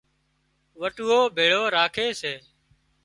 وٽُوئو 0.79 1.19
ڀيۯو 1.35 1.61
راکي 1.75 2.07
سي 2.21 2.33